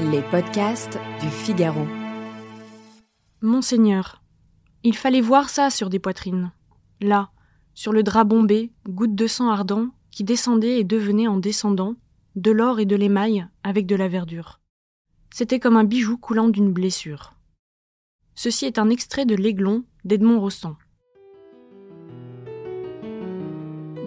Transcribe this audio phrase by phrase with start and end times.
[0.00, 1.86] Les podcasts du Figaro.
[3.40, 4.22] Monseigneur,
[4.82, 6.50] il fallait voir ça sur des poitrines.
[7.00, 7.30] Là,
[7.74, 11.94] sur le drap bombé, gouttes de sang ardent qui descendaient et devenaient en descendant,
[12.34, 14.60] de l'or et de l'émail avec de la verdure.
[15.32, 17.34] C'était comme un bijou coulant d'une blessure.
[18.34, 20.76] Ceci est un extrait de L'Aiglon d'Edmond Rostand.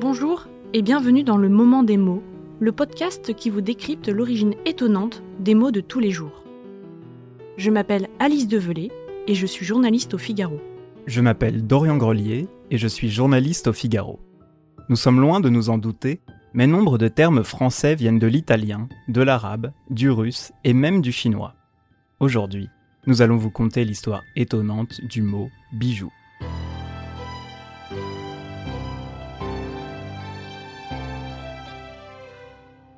[0.01, 2.23] Bonjour et bienvenue dans le Moment des mots,
[2.59, 6.43] le podcast qui vous décrypte l'origine étonnante des mots de tous les jours.
[7.57, 8.89] Je m'appelle Alice Develay
[9.27, 10.59] et je suis journaliste au Figaro.
[11.05, 14.19] Je m'appelle Dorian Grelier et je suis journaliste au Figaro.
[14.89, 16.21] Nous sommes loin de nous en douter,
[16.53, 21.11] mais nombre de termes français viennent de l'italien, de l'arabe, du russe et même du
[21.11, 21.53] chinois.
[22.19, 22.69] Aujourd'hui,
[23.05, 26.11] nous allons vous conter l'histoire étonnante du mot bijou.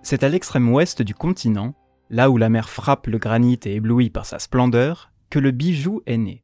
[0.09, 1.75] C'est à l'extrême ouest du continent,
[2.09, 6.01] là où la mer frappe le granit et éblouit par sa splendeur, que le bijou
[6.07, 6.43] est né.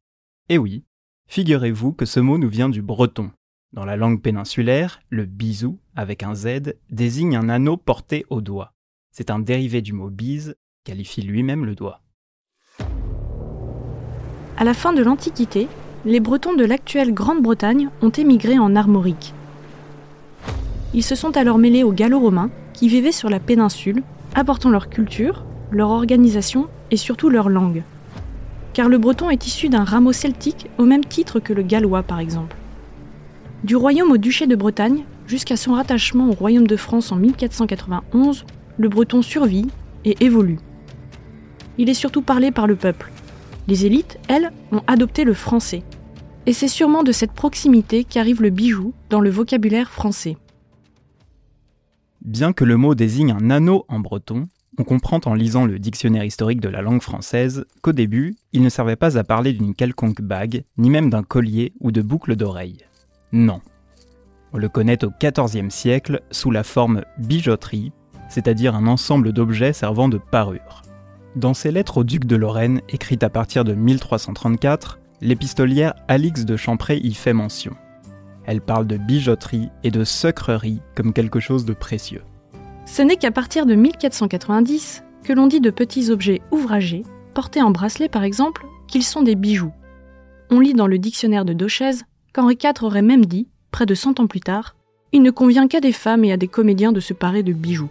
[0.50, 0.84] Et oui,
[1.26, 3.32] figurez-vous que ce mot nous vient du breton.
[3.74, 8.76] Dans la langue péninsulaire, le bisou, avec un Z, désigne un anneau porté au doigt.
[9.10, 12.04] C'est un dérivé du mot bise, qualifie lui-même le doigt.
[14.58, 15.68] À la fin de l'Antiquité,
[16.06, 19.34] les Bretons de l'actuelle Grande-Bretagne ont émigré en Armorique.
[20.96, 24.02] Ils se sont alors mêlés aux Gallo-Romains qui vivaient sur la péninsule,
[24.34, 27.84] apportant leur culture, leur organisation et surtout leur langue.
[28.72, 32.20] Car le breton est issu d'un rameau celtique au même titre que le gallois par
[32.20, 32.56] exemple.
[33.66, 38.46] Du royaume au duché de Bretagne jusqu'à son rattachement au royaume de France en 1491,
[38.78, 39.68] le breton survit
[40.06, 40.60] et évolue.
[41.78, 43.12] Il est surtout parlé par le peuple.
[43.68, 45.84] Les élites, elles, ont adopté le français.
[46.46, 50.38] Et c'est sûrement de cette proximité qu'arrive le bijou dans le vocabulaire français.
[52.26, 54.48] Bien que le mot désigne un anneau en breton,
[54.80, 58.70] on comprend en lisant le dictionnaire historique de la langue française qu'au début, il ne
[58.70, 62.80] servait pas à parler d'une quelconque bague, ni même d'un collier ou de boucle d'oreille.
[63.32, 63.62] Non.
[64.54, 67.92] On le connaît au XIVe siècle sous la forme bijouterie,
[68.28, 70.82] c'est-à-dire un ensemble d'objets servant de parure.
[71.36, 76.58] Dans ses lettres au duc de Lorraine, écrites à partir de 1334, l'épistolière Alix de
[76.58, 77.76] Champré y fait mention.
[78.48, 82.22] Elle parle de bijouterie et de sucrerie comme quelque chose de précieux.
[82.86, 87.72] Ce n'est qu'à partir de 1490 que l'on dit de petits objets ouvragés, portés en
[87.72, 89.74] bracelet par exemple, qu'ils sont des bijoux.
[90.52, 91.92] On lit dans le dictionnaire de Dauchez
[92.34, 94.76] qu'Henri IV aurait même dit, près de 100 ans plus tard,
[95.12, 97.90] il ne convient qu'à des femmes et à des comédiens de se parer de bijoux.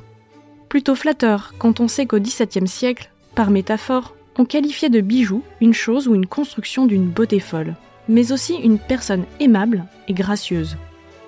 [0.68, 5.74] Plutôt flatteur quand on sait qu'au XVIIe siècle, par métaphore, on qualifiait de bijoux une
[5.74, 7.74] chose ou une construction d'une beauté folle
[8.08, 10.76] mais aussi une personne aimable et gracieuse.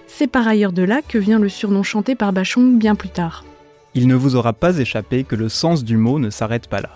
[0.07, 3.45] C'est par ailleurs de là que vient le surnom chanté par Bachung bien plus tard.
[3.95, 6.91] Il ne vous aura pas échappé que le sens du mot ne s'arrête pas là.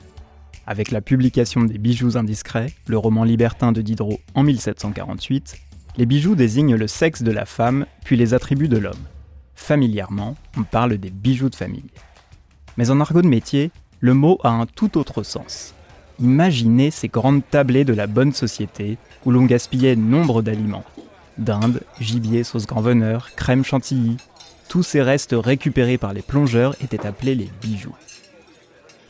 [0.66, 5.56] Avec la publication des Bijoux indiscrets, le roman libertin de Diderot en 1748,
[5.96, 9.06] les bijoux désignent le sexe de la femme, puis les attributs de l'homme.
[9.54, 11.90] Familièrement, on parle des bijoux de famille.
[12.76, 15.74] Mais en argot de métier, le mot a un tout autre sens.
[16.20, 20.84] Imaginez ces grandes tablées de la bonne société où l'on gaspillait nombre d'aliments.
[21.38, 24.18] Dinde, gibier, sauce grand veneur, crème chantilly.
[24.68, 27.94] Tous ces restes récupérés par les plongeurs étaient appelés les bijoux.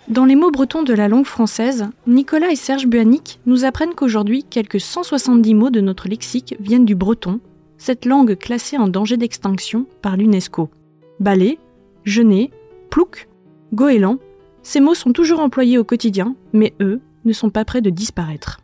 [0.08, 4.44] Dans les mots bretons de la langue française, Nicolas et Serge Buanic nous apprennent qu'aujourd'hui,
[4.44, 7.40] quelques 170 mots de notre lexique viennent du breton,
[7.78, 10.70] cette langue classée en danger d'extinction par l'UNESCO.
[11.18, 11.58] Balai,
[12.04, 12.50] genet,
[12.90, 13.28] plouc,
[13.72, 14.18] goéland,
[14.62, 18.60] ces mots sont toujours employés au quotidien, mais eux ne sont pas prêts de disparaître.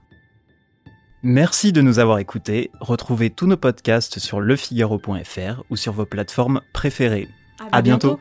[1.22, 2.70] Merci de nous avoir écoutés.
[2.80, 7.28] Retrouvez tous nos podcasts sur lefigaro.fr ou sur vos plateformes préférées.
[7.72, 8.20] À, bientôt.